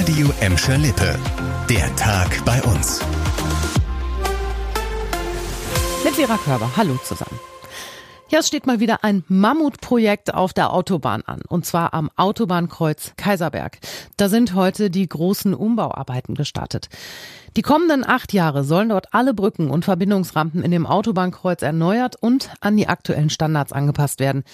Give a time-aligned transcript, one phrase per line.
[0.00, 1.14] Radio Emscher Lippe.
[1.68, 3.00] Der Tag bei uns.
[6.02, 6.70] Mit Vera Körber.
[6.74, 7.38] Hallo zusammen.
[8.30, 13.14] Ja, es steht mal wieder ein Mammutprojekt auf der Autobahn an, und zwar am Autobahnkreuz
[13.16, 13.80] Kaiserberg.
[14.16, 16.88] Da sind heute die großen Umbauarbeiten gestartet.
[17.56, 22.50] Die kommenden acht Jahre sollen dort alle Brücken und Verbindungsrampen in dem Autobahnkreuz erneuert und
[22.60, 24.44] an die aktuellen Standards angepasst werden.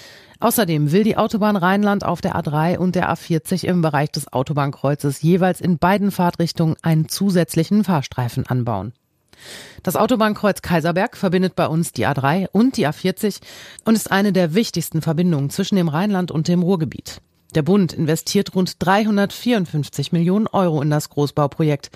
[0.41, 5.21] Außerdem will die Autobahn Rheinland auf der A3 und der A40 im Bereich des Autobahnkreuzes
[5.21, 8.95] jeweils in beiden Fahrtrichtungen einen zusätzlichen Fahrstreifen anbauen.
[9.83, 13.41] Das Autobahnkreuz Kaiserberg verbindet bei uns die A3 und die A40
[13.85, 17.21] und ist eine der wichtigsten Verbindungen zwischen dem Rheinland und dem Ruhrgebiet.
[17.55, 21.91] Der Bund investiert rund 354 Millionen Euro in das Großbauprojekt.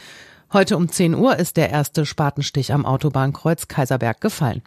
[0.52, 4.62] Heute um 10 Uhr ist der erste Spatenstich am Autobahnkreuz Kaiserberg gefallen.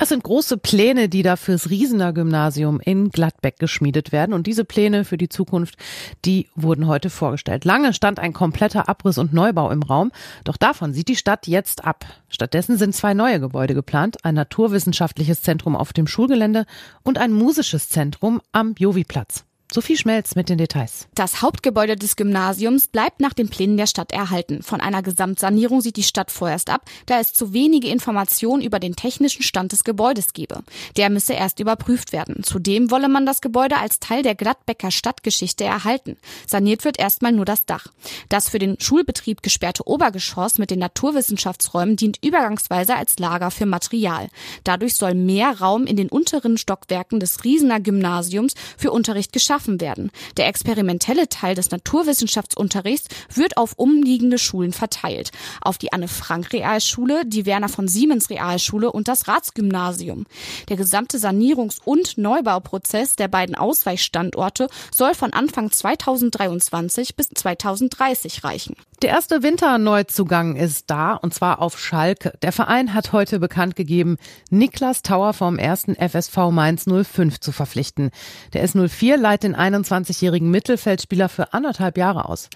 [0.00, 4.32] Es sind große Pläne, die da fürs Riesener Gymnasium in Gladbeck geschmiedet werden.
[4.32, 5.76] Und diese Pläne für die Zukunft,
[6.24, 7.64] die wurden heute vorgestellt.
[7.64, 10.10] Lange stand ein kompletter Abriss und Neubau im Raum.
[10.42, 12.04] Doch davon sieht die Stadt jetzt ab.
[12.28, 14.16] Stattdessen sind zwei neue Gebäude geplant.
[14.24, 16.66] Ein naturwissenschaftliches Zentrum auf dem Schulgelände
[17.04, 19.44] und ein musisches Zentrum am Jovi-Platz.
[19.74, 21.08] Sophie Schmelz mit den Details.
[21.16, 24.62] Das Hauptgebäude des Gymnasiums bleibt nach den Plänen der Stadt erhalten.
[24.62, 28.94] Von einer Gesamtsanierung sieht die Stadt vorerst ab, da es zu wenige Informationen über den
[28.94, 30.60] technischen Stand des Gebäudes gebe.
[30.96, 32.44] Der müsse erst überprüft werden.
[32.44, 36.18] Zudem wolle man das Gebäude als Teil der Gladbecker Stadtgeschichte erhalten.
[36.46, 37.88] Saniert wird erstmal nur das Dach.
[38.28, 44.28] Das für den Schulbetrieb gesperrte Obergeschoss mit den Naturwissenschaftsräumen dient übergangsweise als Lager für Material.
[44.62, 49.80] Dadurch soll mehr Raum in den unteren Stockwerken des Riesener Gymnasiums für Unterricht geschaffen geschaffen
[49.80, 50.10] werden.
[50.36, 55.30] Der experimentelle Teil des Naturwissenschaftsunterrichts wird auf umliegende Schulen verteilt.
[55.60, 60.26] Auf die Anne-Frank-Realschule, die Werner von Siemens Realschule und das Ratsgymnasium.
[60.68, 68.76] Der gesamte Sanierungs- und Neubauprozess der beiden Ausweichstandorte soll von Anfang 2023 bis 2030 reichen.
[69.04, 72.32] Der erste Winterneuzugang ist da und zwar auf Schalke.
[72.40, 74.16] Der Verein hat heute bekannt gegeben,
[74.48, 78.12] Niklas Tauer vom ersten FSV Mainz 05 zu verpflichten.
[78.54, 82.48] Der S04 leiht den 21-jährigen Mittelfeldspieler für anderthalb Jahre aus.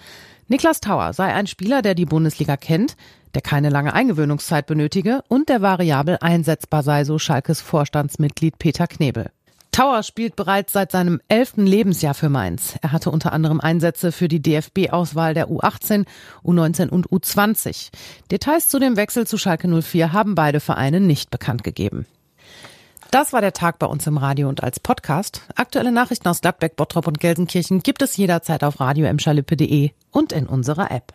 [0.47, 2.95] Niklas Tauer sei ein Spieler, der die Bundesliga kennt,
[3.33, 9.31] der keine lange Eingewöhnungszeit benötige und der variabel einsetzbar sei, so Schalkes Vorstandsmitglied Peter Knebel.
[9.71, 12.75] Tauer spielt bereits seit seinem elften Lebensjahr für Mainz.
[12.81, 16.05] Er hatte unter anderem Einsätze für die DFB-Auswahl der U18,
[16.43, 17.89] U19 und U20.
[18.31, 22.07] Details zu dem Wechsel zu Schalke 04 haben beide Vereine nicht bekannt gegeben.
[23.11, 25.41] Das war der Tag bei uns im Radio und als Podcast.
[25.55, 29.07] Aktuelle Nachrichten aus Gladbeck, Bottrop und Gelsenkirchen gibt es jederzeit auf radio
[30.11, 31.13] und in unserer App.